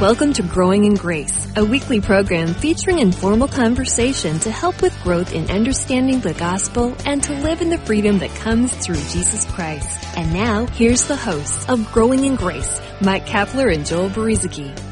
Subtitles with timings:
[0.00, 5.32] Welcome to Growing in Grace, a weekly program featuring informal conversation to help with growth
[5.32, 10.16] in understanding the gospel and to live in the freedom that comes through Jesus Christ.
[10.16, 14.87] And now, here's the hosts of Growing in Grace, Mike Kapler and Joel Brueseke.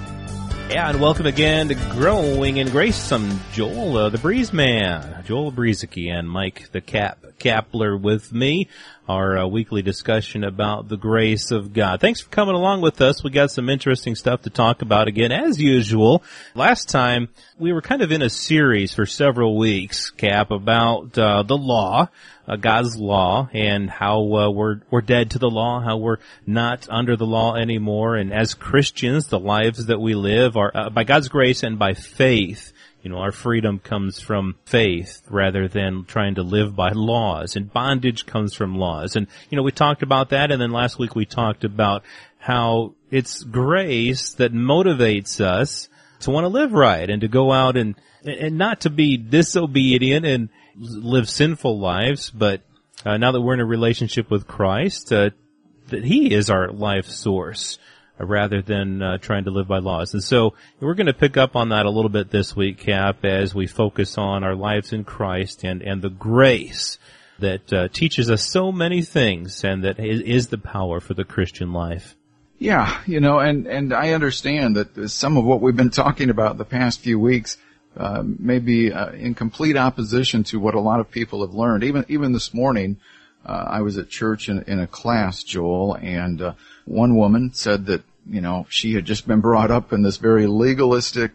[0.68, 3.12] Yeah, and welcome again to Growing in Grace.
[3.12, 8.68] I'm Joel, uh, the Breeze Man, Joel Brueseke, and Mike the Cap Kapler with me.
[9.08, 12.00] Our uh, weekly discussion about the grace of God.
[12.00, 13.22] Thanks for coming along with us.
[13.22, 16.24] We got some interesting stuff to talk about again, as usual.
[16.56, 21.44] Last time we were kind of in a series for several weeks, Cap, about uh,
[21.44, 22.08] the law
[22.46, 26.86] uh, God's law and how uh, we're we're dead to the law, how we're not
[26.88, 31.04] under the law anymore, and as Christians, the lives that we live are uh, by
[31.04, 32.72] God's grace and by faith.
[33.02, 37.72] You know, our freedom comes from faith rather than trying to live by laws, and
[37.72, 39.16] bondage comes from laws.
[39.16, 42.02] And you know, we talked about that, and then last week we talked about
[42.38, 45.88] how it's grace that motivates us
[46.20, 50.26] to want to live right and to go out and and not to be disobedient
[50.26, 52.62] and live sinful lives, but
[53.04, 55.30] uh, now that we're in a relationship with Christ, uh,
[55.88, 57.78] that He is our life source
[58.20, 60.14] uh, rather than uh, trying to live by laws.
[60.14, 63.24] And so we're going to pick up on that a little bit this week, Cap,
[63.24, 66.98] as we focus on our lives in Christ and and the grace
[67.38, 71.24] that uh, teaches us so many things and that is, is the power for the
[71.24, 72.16] Christian life.
[72.58, 76.56] Yeah, you know, and, and I understand that some of what we've been talking about
[76.56, 77.58] the past few weeks
[77.96, 81.84] uh, may uh, in complete opposition to what a lot of people have learned.
[81.84, 82.98] Even even this morning,
[83.44, 86.52] uh, I was at church in, in a class, Joel, and uh,
[86.84, 90.46] one woman said that you know she had just been brought up in this very
[90.46, 91.32] legalistic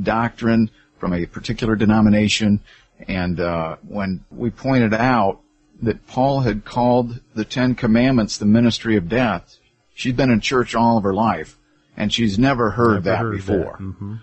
[0.00, 2.60] doctrine from a particular denomination,
[3.08, 5.40] and uh, when we pointed out
[5.82, 9.56] that Paul had called the Ten Commandments the ministry of death,
[9.94, 11.58] she'd been in church all of her life,
[11.96, 13.76] and she's never heard never that heard before.
[13.78, 13.84] That.
[13.84, 14.14] Mm-hmm.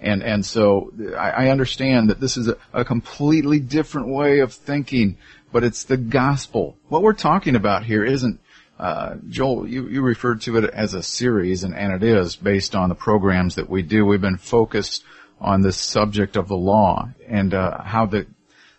[0.00, 4.52] And, and so I, I understand that this is a, a completely different way of
[4.52, 5.18] thinking,
[5.52, 6.76] but it's the gospel.
[6.88, 8.40] What we're talking about here isn't
[8.80, 12.74] uh, Joel, you, you referred to it as a series, and, and it is based
[12.74, 14.06] on the programs that we do.
[14.06, 15.04] We've been focused
[15.38, 18.26] on this subject of the law and uh, how the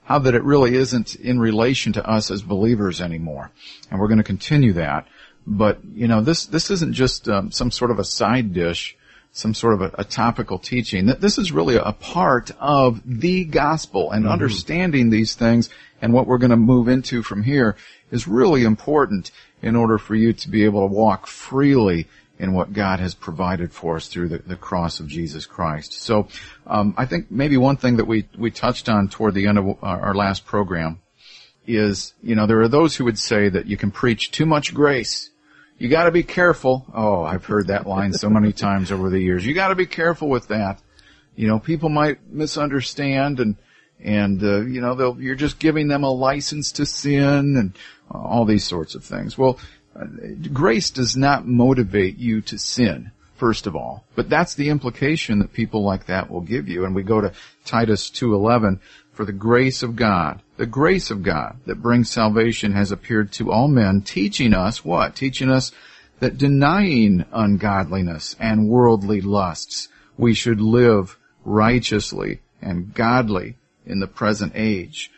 [0.04, 3.52] how that it really isn't in relation to us as believers anymore,
[3.92, 5.08] and we're going to continue that.
[5.46, 8.98] But you know, this this isn't just um, some sort of a side dish
[9.32, 11.06] some sort of a, a, topical teaching.
[11.06, 14.34] That this is really a part of the gospel and mm-hmm.
[14.34, 15.70] understanding these things
[16.02, 17.76] and what we're going to move into from here
[18.12, 19.32] is really important
[19.62, 22.08] in order for you to be able to walk freely
[22.40, 25.94] in what God has provided for us through the, the cross of Jesus Christ.
[25.94, 26.28] So,
[26.66, 29.78] um, I think maybe one thing that we we touched on toward the end of
[29.84, 31.00] our last program
[31.68, 34.74] is, you know, there are those who would say that you can preach too much
[34.74, 35.30] grace
[35.82, 36.86] you got to be careful.
[36.94, 39.44] Oh, I've heard that line so many times over the years.
[39.44, 40.80] You got to be careful with that.
[41.36, 43.56] You know, people might misunderstand and
[44.00, 47.76] and uh, you know they'll you're just giving them a license to sin and
[48.14, 49.40] uh, all these sorts of things.
[49.40, 49.58] Well,
[49.96, 50.06] uh,
[50.54, 55.52] grace does not motivate you to sin, first of all, but that's the implication that
[55.52, 56.86] people like that will give you.
[56.86, 57.34] And we go to
[57.66, 58.82] Titus 2:11
[59.14, 63.52] for the grace of God, the grace of God that brings salvation has appeared to
[63.52, 65.16] all men, teaching us what?
[65.16, 65.72] Teaching us
[66.20, 69.88] that denying ungodliness and worldly lusts,
[70.20, 73.56] we should live righteously and godly
[73.88, 75.10] in the present age.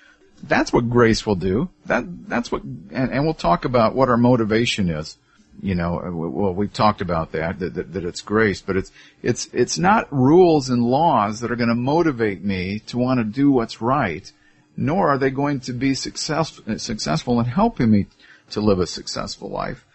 [0.42, 1.70] That's what grace will do.
[1.88, 5.18] That, that's what, and, and we'll talk about what our motivation is
[5.62, 9.48] you know, well, we've talked about that, that, that, that, it's grace, but it's, it's,
[9.54, 13.52] it's not rules and laws that are going to motivate me to want to do
[13.52, 14.32] what's right,
[14.76, 18.08] nor are they going to be success, successful in helping me
[18.52, 19.86] to live a successful life.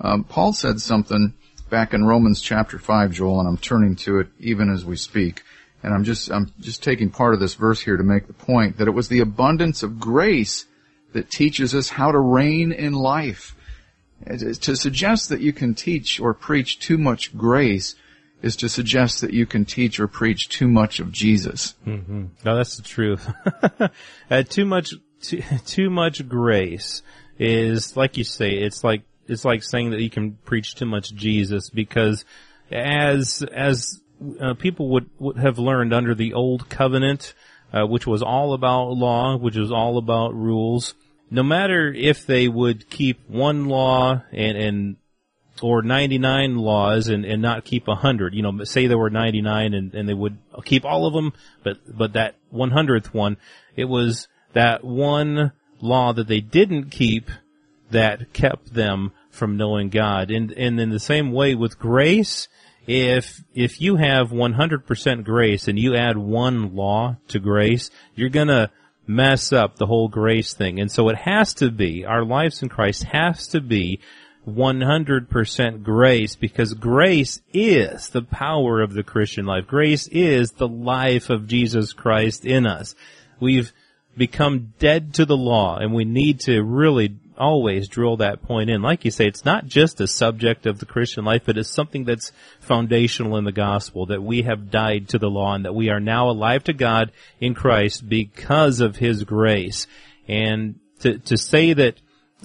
[0.00, 1.34] Um, Paul said something
[1.70, 5.42] back in Romans chapter 5, Joel, and I'm turning to it even as we speak.
[5.82, 8.78] And I'm just, I'm just taking part of this verse here to make the point
[8.78, 10.66] that it was the abundance of grace
[11.12, 13.54] that teaches us how to reign in life
[14.26, 17.94] to suggest that you can teach or preach too much grace
[18.42, 21.74] is to suggest that you can teach or preach too much of Jesus.
[21.86, 22.26] Mm-hmm.
[22.44, 23.30] No, that's the truth.
[24.30, 27.02] uh, too much, too, too much grace
[27.38, 28.50] is like you say.
[28.50, 32.24] It's like it's like saying that you can preach too much Jesus because
[32.70, 34.00] as as
[34.40, 37.34] uh, people would, would have learned under the old covenant,
[37.72, 40.94] uh, which was all about law, which was all about rules
[41.30, 44.96] no matter if they would keep one law and, and
[45.62, 49.94] or 99 laws and, and not keep 100, you know, say there were 99 and,
[49.94, 51.32] and they would keep all of them,
[51.62, 53.36] but, but that 100th one,
[53.76, 57.30] it was that one law that they didn't keep
[57.90, 60.30] that kept them from knowing God.
[60.30, 62.48] And, and in the same way with grace,
[62.88, 68.70] if if you have 100% grace and you add one law to grace, you're gonna
[69.06, 70.80] mess up the whole grace thing.
[70.80, 74.00] And so it has to be, our lives in Christ has to be
[74.54, 79.66] 100% grace because grace is the power of the Christian life.
[79.66, 82.94] Grace is the life of Jesus Christ in us.
[83.40, 83.72] We've
[84.16, 88.82] become dead to the law and we need to really always drill that point in.
[88.82, 92.04] Like you say, it's not just a subject of the Christian life, but it's something
[92.04, 95.88] that's foundational in the gospel, that we have died to the law and that we
[95.88, 99.86] are now alive to God in Christ because of His grace.
[100.26, 101.94] And to, to say that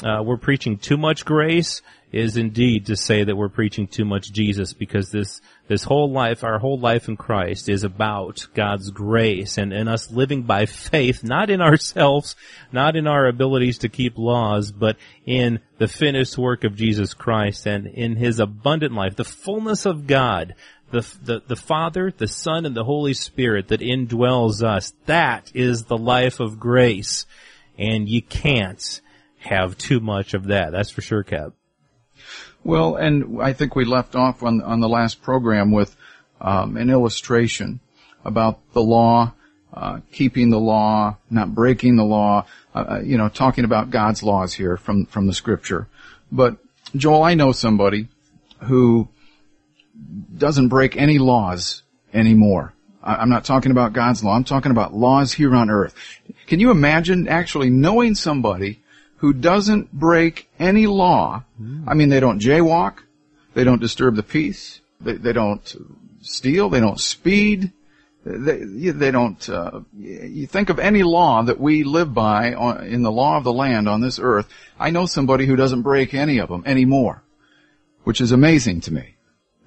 [0.02, 1.82] uh, we're preaching too much grace
[2.12, 6.44] is indeed to say that we're preaching too much Jesus because this this whole life,
[6.44, 11.24] our whole life in Christ is about God's grace and, and us living by faith,
[11.24, 12.36] not in ourselves,
[12.72, 17.66] not in our abilities to keep laws, but in the finished work of Jesus Christ
[17.66, 20.56] and in His abundant life, the fullness of God,
[20.92, 24.94] the, the, the Father, the Son, and the Holy Spirit that indwells us.
[25.06, 27.26] That is the life of grace.
[27.80, 29.02] And you can't
[29.44, 30.72] have too much of that.
[30.72, 31.54] That's for sure, Cap.
[32.64, 35.96] Well, and I think we left off on, on the last program with
[36.40, 37.82] um, an illustration
[38.24, 39.34] about the law,
[39.74, 44.24] uh, keeping the law, not breaking the law, uh, uh, you know, talking about God's
[44.24, 45.88] laws here from, from the scripture.
[46.32, 46.58] But
[46.96, 48.08] Joel, I know somebody
[48.62, 49.10] who
[50.38, 52.74] doesn't break any laws anymore.
[53.06, 54.34] I'm not talking about God's law.
[54.34, 55.94] I'm talking about laws here on earth.
[56.48, 58.80] Can you imagine actually knowing somebody
[59.24, 61.46] who doesn't break any law.
[61.58, 61.86] Mm.
[61.88, 62.98] I mean, they don't jaywalk,
[63.54, 65.76] they don't disturb the peace, they, they don't
[66.20, 67.72] steal, they don't speed,
[68.26, 73.02] they, they don't, uh, you think of any law that we live by on, in
[73.02, 76.40] the law of the land on this earth, I know somebody who doesn't break any
[76.40, 77.24] of them anymore,
[78.04, 79.16] which is amazing to me.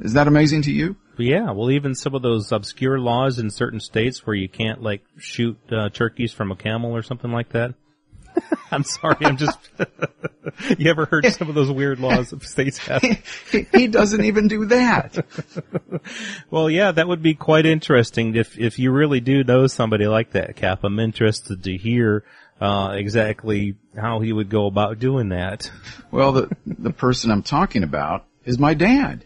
[0.00, 0.97] Is that amazing to you?
[1.17, 5.00] Yeah, well, even some of those obscure laws in certain states where you can't like
[5.17, 7.73] shoot uh, turkeys from a camel or something like that.
[8.70, 9.58] I'm sorry, I'm just.
[10.78, 13.02] you ever heard some of those weird laws that states have?
[13.50, 15.24] he, he doesn't even do that.
[16.50, 20.32] well, yeah, that would be quite interesting if if you really do know somebody like
[20.32, 20.80] that, Cap.
[20.82, 22.24] I'm interested to hear
[22.60, 25.70] uh, exactly how he would go about doing that.
[26.10, 29.24] Well, the the person I'm talking about is my dad.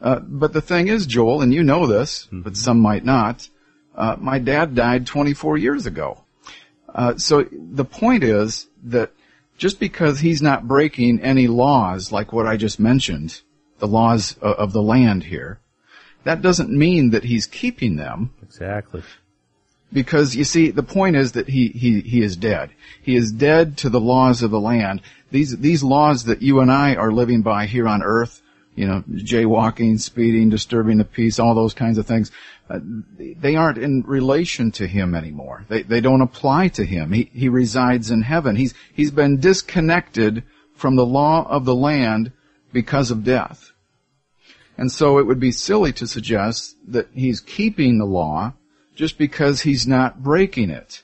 [0.00, 2.42] Uh, but the thing is, Joel, and you know this, mm-hmm.
[2.42, 3.48] but some might not.
[3.94, 6.23] Uh, my dad died 24 years ago.
[6.94, 9.12] Uh, so the point is that
[9.58, 13.40] just because he's not breaking any laws like what I just mentioned,
[13.78, 15.60] the laws of the land here,
[16.24, 18.32] that doesn't mean that he's keeping them.
[18.42, 19.02] Exactly.
[19.92, 22.70] Because you see, the point is that he, he, he is dead.
[23.02, 25.02] He is dead to the laws of the land.
[25.30, 28.40] These, these laws that you and I are living by here on earth,
[28.74, 32.30] you know, jaywalking, speeding, disturbing the peace, all those kinds of things.
[32.68, 32.80] Uh,
[33.18, 35.64] they aren't in relation to him anymore.
[35.68, 37.12] They, they don't apply to him.
[37.12, 38.56] He, he resides in heaven.
[38.56, 40.42] He's, he's been disconnected
[40.74, 42.32] from the law of the land
[42.72, 43.70] because of death.
[44.76, 48.54] And so it would be silly to suggest that he's keeping the law
[48.96, 51.02] just because he's not breaking it.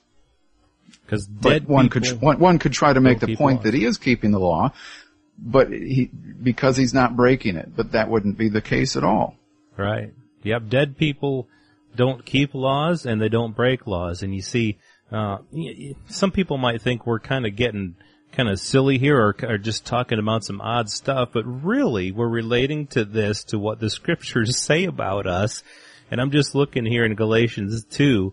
[1.04, 3.98] Because dead one could one, one could try to make the point that he is
[3.98, 4.72] keeping the law,
[5.40, 6.10] but he
[6.42, 7.74] because he's not breaking it.
[7.74, 9.36] But that wouldn't be the case at all.
[9.76, 10.12] Right.
[10.42, 11.48] Yep, dead people
[11.96, 14.22] don't keep laws and they don't break laws.
[14.22, 14.78] And you see,
[15.10, 15.38] uh,
[16.08, 17.96] some people might think we're kind of getting
[18.32, 22.28] kind of silly here or, or, just talking about some odd stuff, but really we're
[22.28, 25.64] relating to this to what the scriptures say about us.
[26.10, 28.32] And I'm just looking here in Galatians 2,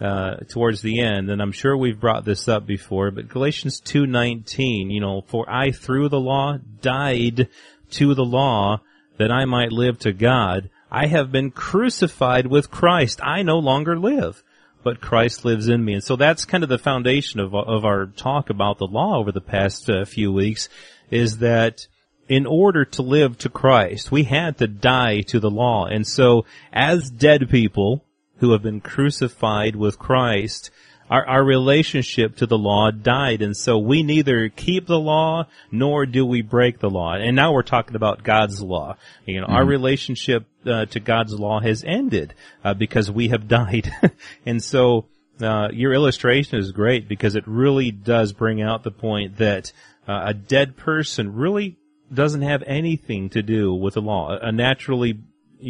[0.00, 4.90] uh, towards the end, and I'm sure we've brought this up before, but Galatians 2:19,
[4.90, 7.48] you know, for I through the law died
[7.92, 8.80] to the law
[9.18, 10.70] that I might live to God.
[10.90, 13.20] I have been crucified with Christ.
[13.22, 14.42] I no longer live,
[14.82, 15.94] but Christ lives in me.
[15.94, 19.32] And so that's kind of the foundation of, of our talk about the law over
[19.32, 20.68] the past uh, few weeks
[21.10, 21.86] is that
[22.28, 25.86] in order to live to Christ, we had to die to the law.
[25.86, 28.04] And so as dead people
[28.44, 30.70] who have been crucified with Christ,
[31.08, 33.40] our, our relationship to the law died.
[33.40, 37.14] And so we neither keep the law nor do we break the law.
[37.14, 38.96] And now we're talking about God's law.
[39.24, 39.56] You know, mm-hmm.
[39.56, 43.90] our relationship uh, to God's law has ended uh, because we have died.
[44.44, 45.06] and so
[45.40, 49.72] uh, your illustration is great because it really does bring out the point that
[50.06, 51.78] uh, a dead person really
[52.12, 54.36] doesn't have anything to do with the law.
[54.36, 55.18] A naturally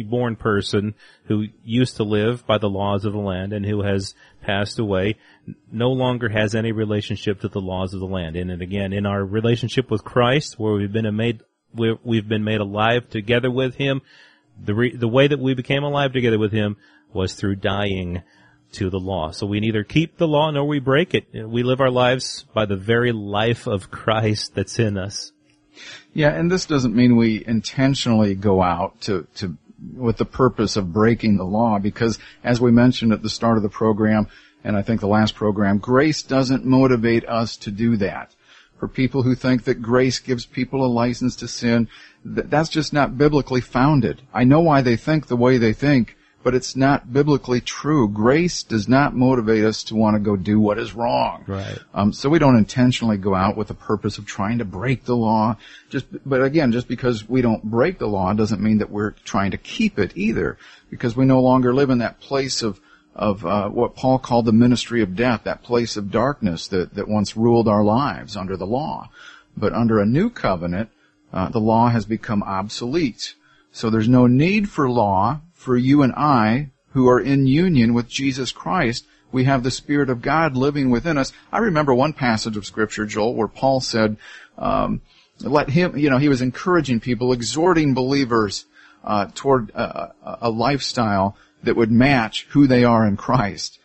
[0.03, 4.13] born person who used to live by the laws of the land and who has
[4.41, 5.15] passed away
[5.71, 8.35] no longer has any relationship to the laws of the land.
[8.35, 11.41] And, and again, in our relationship with Christ, where we've been made,
[11.73, 14.01] we've been made alive together with Him,
[14.63, 16.77] The re- the way that we became alive together with Him
[17.13, 18.23] was through dying
[18.73, 19.31] to the law.
[19.31, 21.27] So we neither keep the law nor we break it.
[21.33, 25.31] We live our lives by the very life of Christ that's in us.
[26.13, 29.57] Yeah, and this doesn't mean we intentionally go out to, to,
[29.93, 33.63] with the purpose of breaking the law because as we mentioned at the start of
[33.63, 34.27] the program,
[34.63, 38.35] and I think the last program, grace doesn't motivate us to do that.
[38.79, 41.87] For people who think that grace gives people a license to sin,
[42.25, 44.21] that's just not biblically founded.
[44.33, 48.07] I know why they think the way they think, but it's not biblically true.
[48.07, 51.43] Grace does not motivate us to want to go do what is wrong.
[51.47, 51.79] Right.
[51.91, 55.15] Um, so we don't intentionally go out with the purpose of trying to break the
[55.15, 55.57] law.
[55.89, 59.51] Just, but again, just because we don't break the law doesn't mean that we're trying
[59.51, 60.59] to keep it either,
[60.91, 62.79] because we no longer live in that place of
[63.15, 67.07] of uh, what Paul called the ministry of death, that place of darkness that that
[67.07, 69.09] once ruled our lives under the law.
[69.57, 70.91] But under a new covenant,
[71.33, 73.33] uh, the law has become obsolete.
[73.71, 78.07] So there's no need for law for you and I who are in union with
[78.07, 79.05] Jesus Christ.
[79.31, 81.33] We have the Spirit of God living within us.
[81.51, 84.15] I remember one passage of Scripture, Joel, where Paul said,
[84.57, 85.01] um,
[85.41, 88.65] "Let him," you know, he was encouraging people, exhorting believers
[89.03, 93.79] uh, toward a, a, lifestyle that would match who they are in Christ.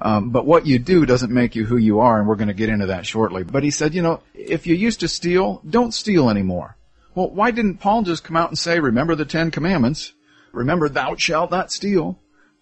[0.00, 2.54] Um, but what you do doesn't make you who you are, and we're going to
[2.54, 3.42] get into that shortly.
[3.42, 6.76] But he said, you know, if you used to steal, don't steal anymore.
[7.14, 10.12] Well, why didn't Paul just come out and say, remember the Ten Commandments?
[10.52, 12.18] Remember, thou shalt not steal.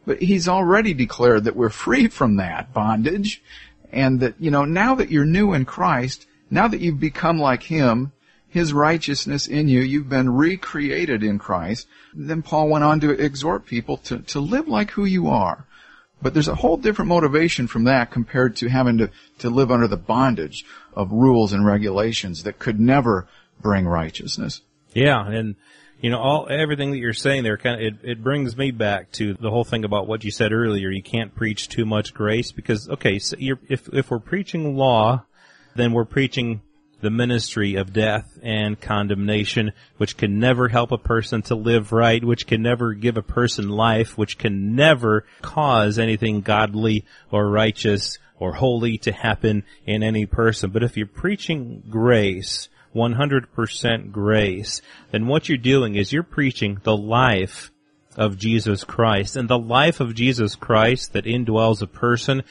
[0.07, 3.43] But he's already declared that we're free from that bondage.
[3.93, 7.63] And that, you know, now that you're new in Christ, now that you've become like
[7.65, 8.13] Him,
[8.49, 11.87] His righteousness in you, you've been recreated in Christ.
[12.15, 15.67] Then Paul went on to exhort people to, to live like who you are.
[16.21, 19.87] But there's a whole different motivation from that compared to having to, to live under
[19.87, 20.65] the bondage
[20.95, 23.29] of rules and regulations that could never
[23.61, 24.63] bring righteousness.
[24.95, 25.55] Yeah, and
[26.01, 29.11] you know, all everything that you're saying there kind of it, it brings me back
[29.13, 30.91] to the whole thing about what you said earlier.
[30.91, 35.25] You can't preach too much grace because okay, so if if we're preaching law,
[35.75, 36.63] then we're preaching
[37.01, 42.25] the ministry of death and condemnation, which can never help a person to live right,
[42.25, 48.19] which can never give a person life, which can never cause anything godly or righteous
[48.39, 50.71] or holy to happen in any person.
[50.71, 56.97] But if you're preaching grace, 100% grace, then what you're doing is you're preaching the
[56.97, 57.71] life
[58.17, 59.37] of Jesus Christ.
[59.37, 62.43] And the life of Jesus Christ that indwells a person,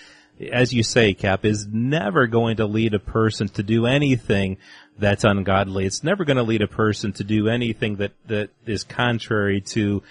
[0.51, 4.57] as you say, Cap, is never going to lead a person to do anything
[4.97, 5.85] that's ungodly.
[5.85, 10.01] It's never going to lead a person to do anything that, that is contrary to,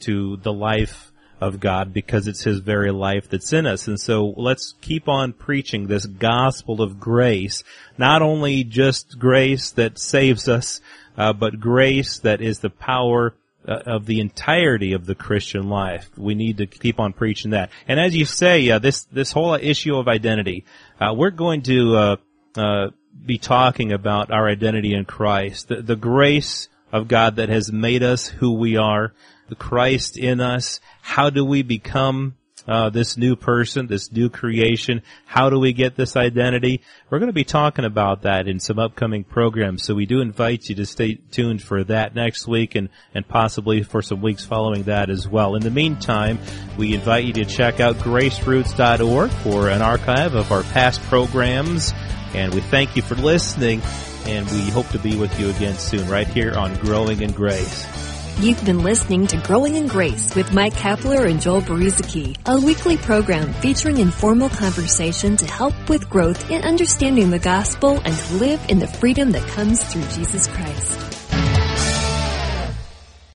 [0.00, 3.88] to the life of God because it's His very life that's in us.
[3.88, 7.62] And so let's keep on preaching this gospel of grace,
[7.98, 10.80] not only just grace that saves us,
[11.16, 13.34] uh, but grace that is the power
[13.68, 16.08] uh, of the entirety of the Christian life.
[16.16, 17.70] We need to keep on preaching that.
[17.88, 20.64] And as you say, uh, this this whole issue of identity,
[21.00, 22.18] uh, we're going to
[22.56, 22.90] uh,
[23.24, 28.02] be talking about our identity in Christ, the, the grace of God that has made
[28.02, 29.12] us who we are,
[29.48, 30.80] the Christ in us.
[31.02, 32.36] How do we become
[32.68, 35.02] uh, this new person, this new creation?
[35.24, 36.82] How do we get this identity?
[37.10, 39.84] We're going to be talking about that in some upcoming programs.
[39.84, 43.82] So we do invite you to stay tuned for that next week and, and possibly
[43.82, 45.54] for some weeks following that as well.
[45.54, 46.38] In the meantime,
[46.76, 51.92] we invite you to check out graceroots.org for an archive of our past programs.
[52.34, 53.82] And we thank you for listening
[54.26, 57.86] and we hope to be with you again soon right here on Growing in Grace.
[58.40, 62.98] You've been listening to Growing in Grace with Mike Kapler and Joel Brueseke, a weekly
[62.98, 68.78] program featuring informal conversation to help with growth in understanding the gospel and live in
[68.78, 71.25] the freedom that comes through Jesus Christ.